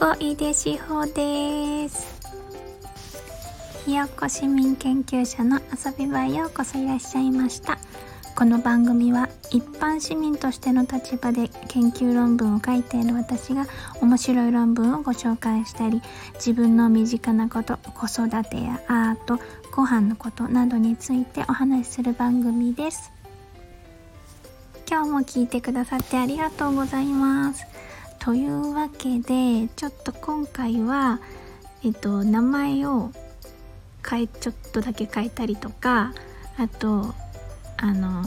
[0.00, 2.18] ごいでしほです。
[3.84, 7.76] ひよこ市民研究者の遊び場へようこそいらっしゃいました。
[8.34, 13.66] この番組は一般市民としての立場で研究論文を書いている私が
[14.00, 16.00] 面白い論文をご紹介したり
[16.36, 19.38] 自分の身近なこと子育てやアート
[19.76, 23.12] ご飯のことなどについてお話しする番組です。
[24.88, 27.89] 今日も聞いてくださってありがとうございます。
[28.20, 31.20] というわけでちょっと今回は
[31.82, 33.10] えっと名前を
[34.08, 36.12] 変えちょっとだけ変えたりとか
[36.58, 37.14] あと
[37.78, 38.22] あの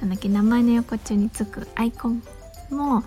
[0.00, 2.22] なんだっけ名前の横っちょにつくアイコン
[2.70, 3.02] も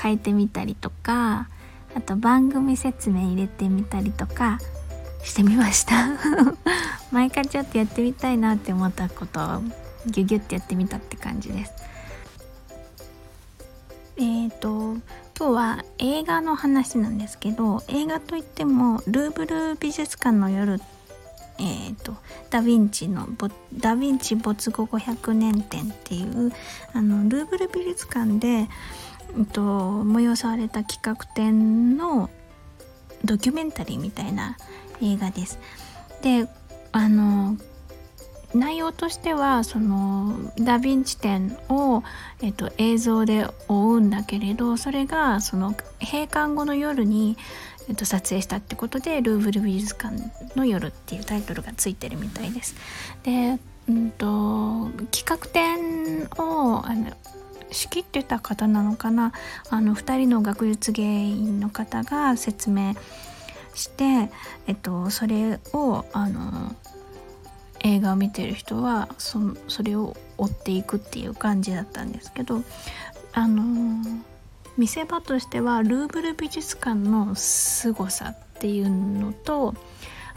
[0.00, 1.48] 変えてみたりとか
[1.96, 4.58] あと番組説明入れてみたりとか
[5.24, 5.94] してみました。
[7.10, 9.62] 毎回ちょっとやってみたいなって思ったことを
[10.06, 11.72] ギュギュッてやってみたって感じです。
[14.20, 14.68] えっ、ー、と
[15.38, 20.80] 今日は映画の話なんですけど映画といってもルーブル美術館の夜
[21.62, 22.16] えーと、
[22.48, 23.28] ダ・ヴィンチの
[23.74, 26.52] ダ・ヴィンチ没後500年展っていう
[26.94, 29.60] あのルーブル美術館で、えーと、
[30.04, 32.30] 催された企画展の
[33.26, 34.56] ドキュメンタリーみたいな
[35.02, 35.58] 映画です。
[36.22, 36.48] で
[36.92, 37.58] あの
[38.54, 42.02] 内容としてはそのダ・ヴィンチ展を、
[42.42, 47.36] えっと、映像で追うんだけれどそれがその閉館後の夜に、
[47.88, 50.16] えっと、撮影したってことで「ルーブル美術館
[50.56, 52.74] の夜」っていうタイトルがついてるみたいです。
[53.22, 57.12] で、うんと、企画展をあの
[57.70, 59.32] 仕切ってた方なのかな？
[59.68, 62.94] あの2人の学術芸員の方が説明
[63.74, 64.30] して、
[64.66, 66.74] えっと、それをあの
[67.80, 72.62] 映画を見てる人はそそれを追っていくっていう感じだったんですけど
[73.32, 74.20] あのー、
[74.76, 79.74] 見せ場としてはルーブル美術館の凄さっていうのと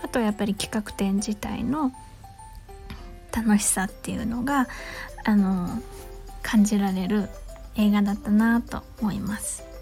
[0.03, 1.91] あとはやっぱり企画展自体の
[3.35, 4.67] 楽しさっていうのが
[5.25, 5.81] あのー、
[6.41, 7.29] 感じられる
[7.75, 9.72] 映画だったなと思います。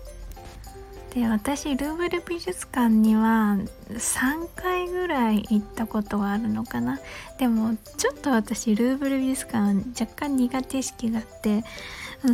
[1.13, 3.57] で私ルーブル美術館には
[3.89, 6.99] 3回ぐらい行ったことがあるのかな。
[7.37, 11.65] でもちょっと私ルーブル美術館若干苦手意識があって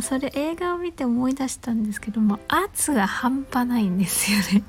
[0.00, 4.62] それ映画を見て思い出したんですけども圧が半端ないんですよね。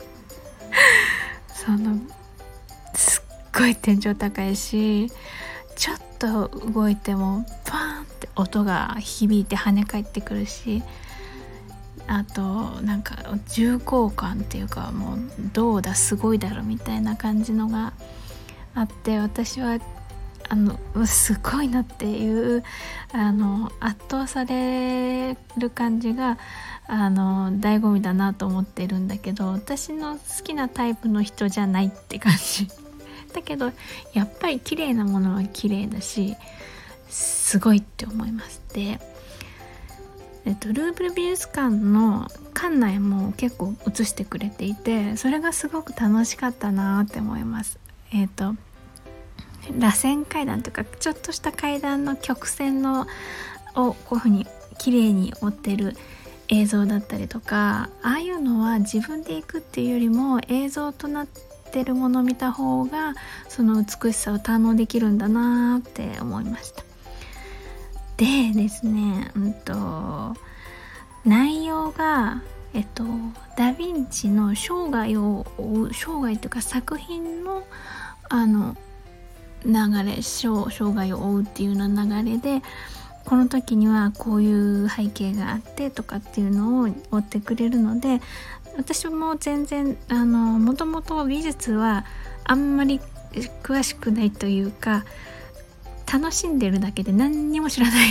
[1.53, 1.99] その
[2.95, 5.11] すっごい天井高いし
[5.75, 10.81] ちょっと動いてもパーンって音が響いて跳ね返ってくるし
[12.11, 13.17] あとなんか
[13.49, 15.19] 重厚感っていうかもう
[15.53, 17.93] どうだすごいだろみたいな感じのが
[18.73, 19.77] あって私は
[20.49, 22.63] あのすごいなっていう
[23.11, 26.39] あの圧倒される感じが
[26.87, 32.67] あの醍醐味だなと思ってるんだけど私の好きなタイプの人じゃないって感じ。
[33.35, 33.71] だけど
[34.13, 36.35] やっぱり綺麗なものは綺麗だし
[37.07, 38.63] すごいって思います。
[38.73, 38.99] で
[40.49, 47.77] えっと、ルーブル美術館の館内も結構映してくれていてそれがすごく楽しかったなって思います。
[48.11, 48.55] えっと
[49.77, 53.05] 螺旋階段とかちょっとした階段の曲線の
[53.75, 54.47] をこういうふうに
[54.79, 55.95] 綺麗に追ってる
[56.47, 61.27] 映像だったりとかああいうのは自分で行くっていうよりも映像となっ
[61.71, 63.13] てるものを見た方が
[63.47, 66.88] その美しさを堪能できるんだなって思いました。
[68.19, 70.35] でですねうんと
[71.23, 72.41] 内容が
[72.73, 73.03] えっと
[73.57, 77.63] ダ・ヴィンチの生涯を追う生涯というか作品の
[78.27, 78.75] あの
[79.65, 79.71] 流
[80.03, 82.61] れ生涯を追うっていうような流れで
[83.25, 88.21] この時にはこういう背景があってとかっていうのを追ってくれるので
[88.77, 92.05] 私も全然あのもともと美術は
[92.43, 92.99] あんまり
[93.63, 95.05] 詳しくないというか
[96.11, 98.09] 楽しんでるだけで何にも知らない。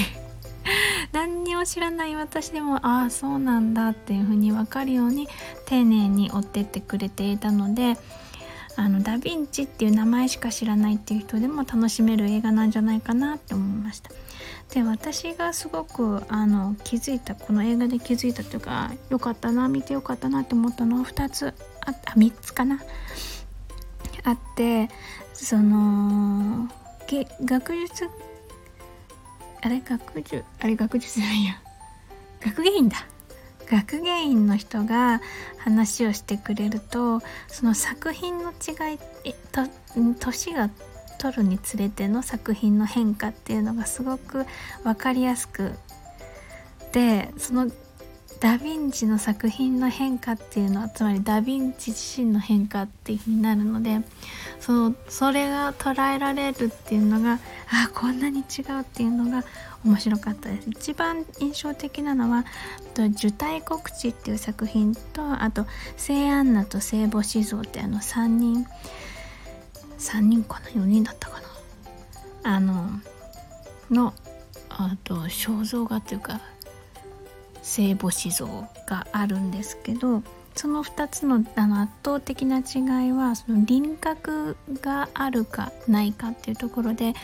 [1.12, 5.28] 何にも知らない私でもああそうなんだっていうふうに分かるように
[5.66, 7.96] 丁寧に追ってってくれていたので
[8.76, 14.10] あのダ・ヴィンチっていう名前しか知らないっていう人でも楽しめる映画なんじゃないかなって思いました。
[14.72, 21.54] で私がすごくあの気づいたこの映画で気づいたというかよかったな見てよかったなって思ったのは2つ
[21.86, 22.80] ああ3つかな。
[24.24, 24.90] あって
[25.32, 26.68] その
[27.08, 28.10] け学術
[29.62, 31.60] あれ学術あれ学術じゃないや。
[32.44, 32.98] 学芸員だ。
[33.68, 35.20] 学芸員の人が
[35.58, 38.98] 話をしてくれるとその作品の違い
[39.52, 39.66] と
[40.20, 40.70] 年が
[41.18, 44.46] 取るにつれての作品の変化っていうのがすごく
[44.84, 45.72] 分かりやすく
[46.92, 47.70] でその
[48.40, 54.00] ダ・ヴィンチの作品の変化っていうのはつまりダ・ヴィンチ自身の変化っていうふうになるので
[54.60, 57.40] そのそれが捉えられるっていうのが
[57.70, 59.44] あこんなに違うっていうのが
[59.84, 60.70] 面白かったです。
[60.70, 62.44] 一番印象的なのは
[62.94, 68.66] 「と受胎告知」っていう作品とあと「聖アンナと聖母子像」ってあの3人
[69.98, 71.40] 3人かな？4人だったか
[72.44, 72.54] な？
[72.54, 72.90] あの
[73.90, 74.14] の
[74.68, 76.40] あと肖像画というか
[77.68, 78.46] 聖母子像
[78.86, 80.22] があるんですけど
[80.56, 87.14] その2つのあの圧倒的な違いはその輪郭があるかないかっていうところで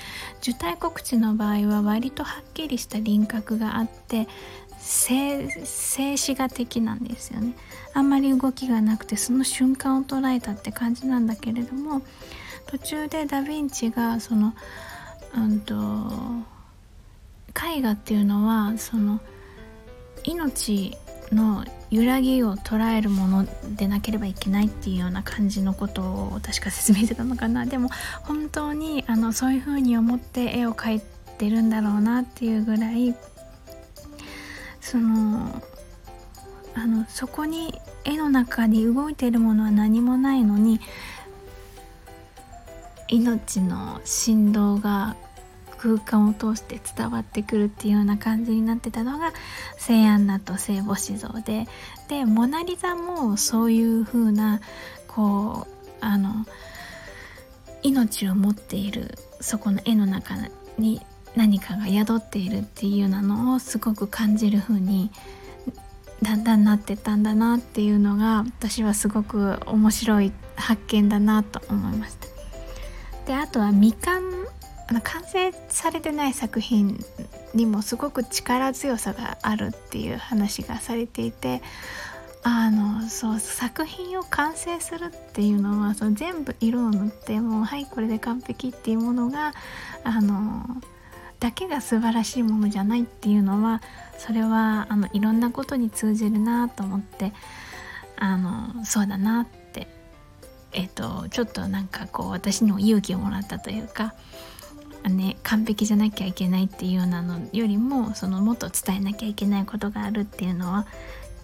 [0.41, 4.29] 受胎告知の場合は割とはっきりした輪郭があって
[4.79, 7.55] 静止画的なんですよね。
[7.95, 12.03] あんまり動きがなくてその瞬間を捉えたって感じなんだけれども
[12.67, 14.55] 途中でダ・ヴィンチがその
[15.35, 15.75] うんと
[17.77, 19.21] 絵画っていうのはその
[20.25, 20.97] 命
[21.33, 27.89] の揺らぎを捉えるものでなければいけないっていうような感じのことを確か説明してたのかなでも
[28.23, 31.03] 本当にあのそういう風に思って絵を描い
[31.39, 33.15] てるんだろうなっていうぐらい
[34.81, 35.63] その
[36.75, 40.81] あのそこに絵の中に動いているものは何もないのに
[43.09, 45.17] 命の振動が
[45.85, 49.35] 空間を通して伝わってくるっていうような感じになってたのが
[49.77, 51.67] 聖アンナと聖母子像で
[52.09, 54.63] でモナ・リザもそういう風な
[55.07, 56.47] こうあの
[57.83, 60.37] 命を持っているそこの絵の中
[60.79, 61.03] に
[61.37, 65.11] 何かが宿っているっていうようなのをすごく感じる風に
[66.23, 72.27] だんだんなってたんだなっていうのが私はすごく面白い発見だなと思いました。
[73.27, 74.23] であとは未完
[74.87, 76.99] あの完成されてない作品
[77.55, 81.63] にもすごく力強さがあるっていう話がされていて
[82.43, 89.55] あのそう作品を完成するっていうのはその全部色を塗ってもうはいこれで完璧っていうものが
[90.05, 90.67] あの
[91.41, 93.81] だけが素晴らしいものじゃないっていうのは
[94.19, 97.33] それはあのいろんなことに通じるなと思って
[98.17, 99.89] あのそうだなって
[100.73, 104.15] えっ、とちょっとなんかこう私にも勇気をもらったというか
[105.09, 110.87] ね、完璧じゃなきゃいけないっていうようなのよりもそのもっと伝えなきゃいけないことがあるっていうのは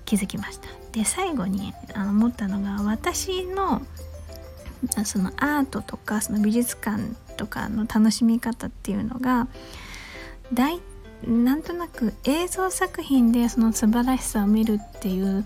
[0.07, 0.69] 気づきました。
[0.93, 3.83] で最後にあの思ったのが私の
[5.05, 9.47] そのアートとかその美術館とかの楽しみ方っていうのが
[10.53, 10.81] 大
[11.27, 15.45] なんとなく映像作品でその素晴らしさを見るっていう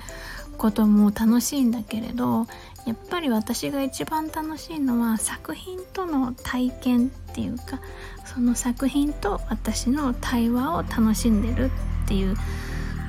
[0.57, 2.47] ことも楽しいんだけれど
[2.87, 7.81] やっぱり私が一番楽しいのは作品との体験っていうか
[8.27, 11.71] その作品と私の対話を楽しんでる
[12.05, 12.37] っていう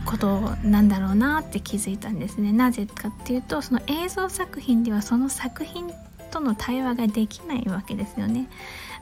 [0.06, 2.54] ことなんだろうなって気づいたんですね。
[2.54, 5.92] なぜかっていうとその映像作品ではその作品
[6.32, 8.48] との対話ができないわけですよね。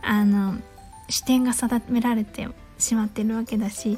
[0.01, 0.55] あの
[1.09, 2.47] 視点が定められて
[2.79, 3.97] しまってるわけだし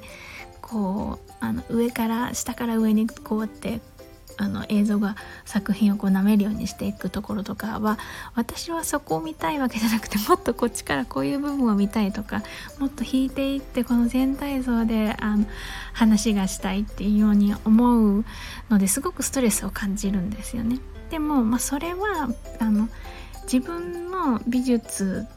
[0.61, 3.81] こうあの上から下から上にこうやって
[4.37, 5.15] あの映像が
[5.45, 7.97] 作品をこう舐めるようにしていくところとかは
[8.35, 12.43] 私はそこを見たいわけじゃなくてもっとこっちからこういう部分を見たいとか
[12.79, 15.45] もっと引いていってこの全体像であの
[15.93, 18.25] 話がしたいっていうように思う
[18.69, 20.79] のですごくストレスを感じるんですよね。
[21.09, 22.89] でも、まあ、それはあの
[23.43, 25.27] 自分の美術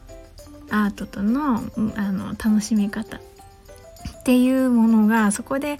[0.71, 1.63] アートとの
[1.95, 5.79] あの楽しみ方っていうものがそこで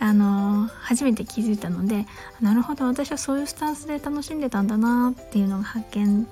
[0.00, 2.06] あの初めて気づいたので
[2.40, 6.26] なるほど私はそういうスタンスで楽しんでたんだなっていうのが発見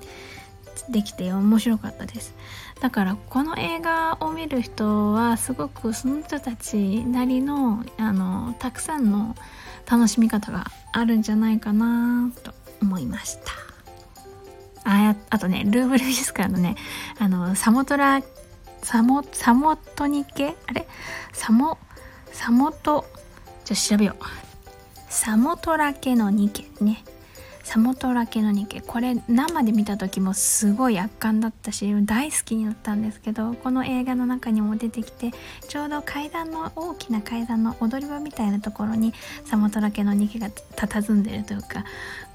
[0.89, 2.33] できて面白かったです。
[2.79, 9.35] だからこの映画を見る人はすごくその人たちなりのあのたくさんの
[9.89, 13.51] 楽しみ方があるんじゃないかなと思いました。
[14.85, 16.75] ああとねルーブル美術館のね
[17.19, 18.21] あのサモトラ
[18.83, 20.55] サモサモトニケ？
[20.67, 20.87] あれ？
[21.33, 21.77] サモ
[22.31, 23.05] サモト
[23.67, 24.23] じゃあ調べよう。
[25.09, 27.03] サモトラケのニケね。
[27.63, 28.79] サモトラケのニケ。
[28.79, 35.33] これ生で見た時もすごい圧巻だったし、大好きになったんですけど、この映画の中にも出てきて、
[35.67, 41.83] ちょうど階段の、大きな階段の踊り場みたいなところにサモトラケのニケが佇んでるというか、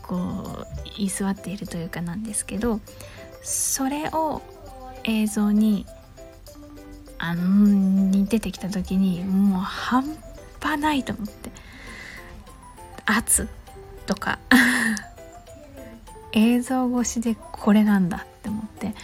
[0.02, 0.66] こう、
[0.98, 2.80] 居座っているというかなんですけど、
[3.42, 4.42] それを
[5.04, 5.86] 映像に
[7.16, 7.66] あの
[8.10, 10.04] に出てきた時にもう半
[10.72, 11.50] 端ないと思って。
[13.06, 13.48] 圧
[14.06, 14.38] とか。
[16.32, 18.94] 映像越しでこれなんだって思って。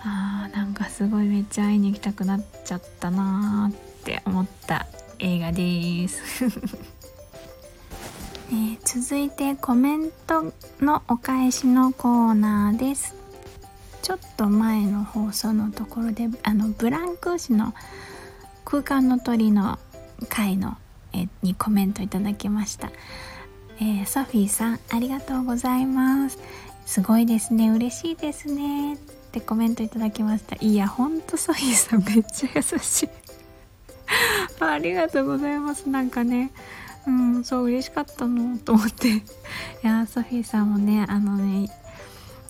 [0.00, 4.86] あーなんかすごいめっちゃ会いに行きたくなっちゃったなーって思った
[5.18, 6.44] 映画です。
[8.50, 13.14] えー、続いてコメントのお返しのコーナーです。
[14.00, 17.74] ちょっと前の放送のところであのブランクーの
[18.64, 19.78] 空間の鳥の
[20.28, 20.76] 回の
[21.12, 22.90] えにコメントいただきました、
[23.80, 26.38] えー、ソフィーさんありがとうございます。
[26.86, 27.70] すごいですね。
[27.70, 28.94] 嬉しいですね。
[28.94, 28.96] っ
[29.30, 30.56] てコメントいただきました。
[30.60, 33.08] いやほんとソフィーさんめっちゃ優しい。
[34.60, 35.88] ありがとうございます。
[35.88, 36.50] なんかね
[37.06, 39.08] うんそう嬉しかったのと思って。
[39.08, 39.22] い
[39.82, 41.70] やソフィーさんもねあのね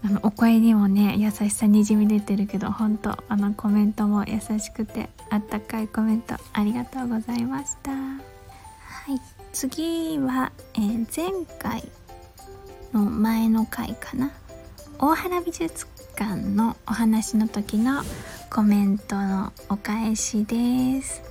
[0.05, 7.91] あのお声にもね優しさにじみ出てるけど本当あのコメントも優しくてあったかいコメントありがとうございました。
[7.91, 8.17] は
[9.09, 9.21] い
[9.53, 11.89] 次は、えー、前回
[12.93, 14.31] の前の回かな。
[15.01, 15.87] 大原美術
[16.17, 18.03] 館のお話の時の
[18.51, 21.23] コメントのお返しです、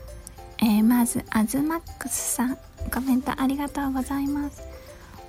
[0.60, 2.58] えー、まずアズマックスさん
[2.94, 4.64] コメントありがとうございます。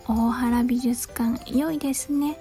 [0.07, 2.39] 大原美術館良いですね。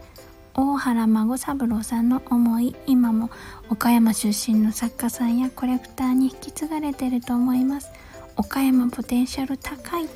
[0.59, 3.29] 大原孫三郎さんの思い今も
[3.69, 7.91] 岡山出身の作家さんやコレクターに引き継がれてると思います。
[8.37, 10.07] 岡山ポテンシャル高い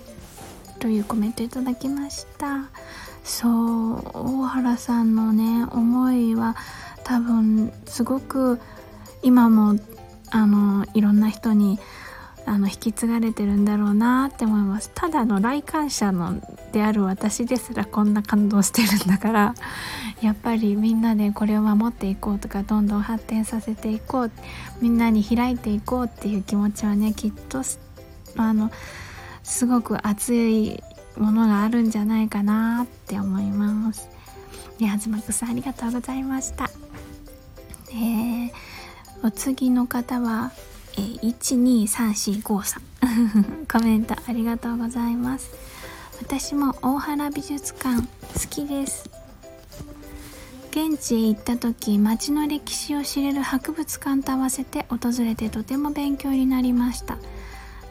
[0.79, 2.71] というコメントいただきました。
[3.23, 6.55] そう大原さんのね思いは
[7.03, 8.59] 多分すごく
[9.21, 9.79] 今も
[10.31, 11.79] あのいろんな人に
[12.51, 16.41] あの引き継がれてるんだろうなって思いますただの来館者の
[16.73, 19.55] である私ですらこんな感動してるんだから
[20.21, 24.31] やっぱりみんなでこれを守っていこうとかどんどん発展させていこう
[24.81, 27.61] みんなに開いていこうっていう気持ちはねきっと
[28.35, 28.69] あの
[29.43, 30.83] すごく熱い
[31.17, 34.09] ものがあるんじゃないかなって思います。
[34.77, 36.67] で、はずまくさんありがとうございました。
[37.87, 38.53] で、
[39.23, 40.51] お次の方は
[40.97, 41.19] えー、
[42.41, 45.51] 123453 コメントありがとうございます。
[46.21, 48.07] 私も大原美術館好
[48.49, 49.09] きです。
[50.71, 57.17] 現地へ行った時町の歴史を知れる博物館と合わせて訪れてとても勉強になりました。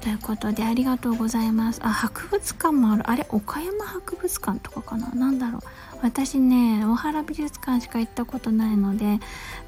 [0.01, 1.81] ということでありがとうございます。
[1.83, 3.11] あ博物館もある。
[3.11, 5.11] あれ岡山博物館とかかな？
[5.15, 5.61] 何だろう。
[6.03, 9.19] 私ね大原美術館しか行ったことないので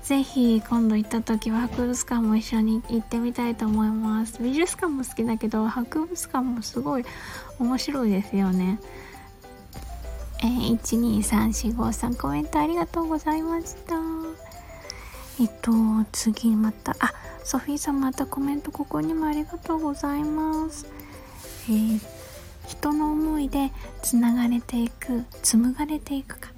[0.03, 4.43] 是非今度行った時は博物館も一緒に行ってみたいと思います。
[4.43, 7.05] 美術館も好きだけど博物館もすごい
[7.59, 8.79] 面白いですよね。
[10.43, 14.22] えー、123453コメントありがとうございました。
[15.43, 15.73] えっと
[16.13, 20.87] 次またあソフィーさんまたコメントここにもありがとうございます。
[21.69, 22.01] えー
[22.69, 23.73] 人の思いで
[24.03, 26.51] つながれていく紡がれていくか。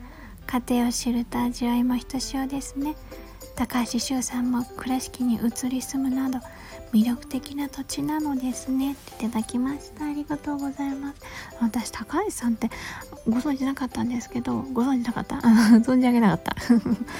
[0.46, 2.94] 家庭を知ると味わいもひとしおですね。
[3.56, 6.38] 高橋周さんも倉敷に移り住むなど
[6.92, 8.92] 魅力的な土地なのですね。
[8.92, 10.04] っていただきました。
[10.04, 11.20] ありがとうございます。
[11.60, 12.70] 私高橋さんって
[13.28, 15.36] ご存知なかったんですけどご存知なかった？
[15.36, 16.54] 存じ上げなかった。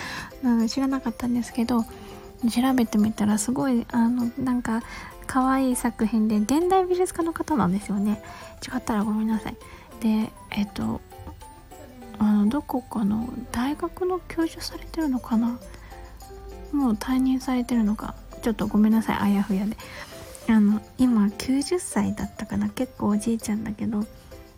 [0.69, 4.83] 知らなかったんですけど調べてみたらすごいあのなんか
[5.27, 8.23] 可愛い作品で現代美術家の方なんですよね。
[8.63, 9.57] 違ったらごめんなさい。
[10.01, 11.01] でえっと
[12.19, 15.59] あのどこかの大学の教授されてるのかな？
[16.73, 18.15] もう退任されてるのか。
[18.45, 19.17] ちょっとごめんなさい。
[19.21, 19.77] あやふやで。
[20.49, 22.69] あの今90歳だったかな。
[22.69, 24.05] 結構おじいちゃんだけど。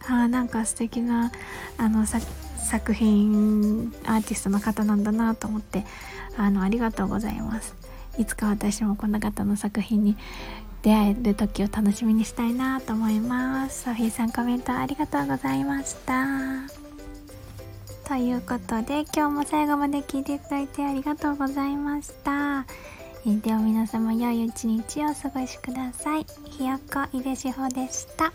[0.08, 1.30] あなんか素敵な
[1.78, 5.84] あの作品アーティストの方なんだなと思って。
[6.36, 7.74] あのありがとうございます。
[8.18, 10.16] いつか私もこんな方の作品に
[10.82, 13.84] 出会える時を楽しみにしたいなと思います。
[13.84, 16.26] ソフィーさんコメントありがとうございました。
[18.06, 22.66] ということで今日も最後まで聞いていただいてありがとうございました。
[23.26, 26.26] では皆様良い一日をお過ごしください。
[26.48, 28.32] ひよこ井出志保でした。